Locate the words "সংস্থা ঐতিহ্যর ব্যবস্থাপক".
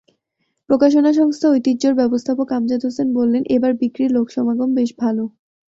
1.13-2.47